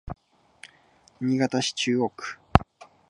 [1.21, 2.39] 新潟市中央区